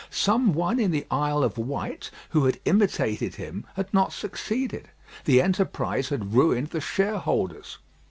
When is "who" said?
2.31-2.45